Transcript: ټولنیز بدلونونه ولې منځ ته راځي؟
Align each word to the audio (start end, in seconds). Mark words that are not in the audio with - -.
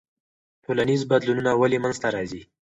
ټولنیز 0.63 1.01
بدلونونه 1.11 1.51
ولې 1.55 1.77
منځ 1.83 1.95
ته 2.03 2.07
راځي؟ 2.15 2.41